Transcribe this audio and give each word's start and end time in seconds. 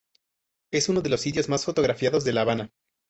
Es 0.73 0.89
uno 0.89 1.01
de 1.01 1.09
los 1.11 1.21
sitios 1.21 1.47
más 1.47 1.63
fotografiados 1.65 2.23
de 2.23 2.33
La 2.33 2.41
Habana. 2.41 2.71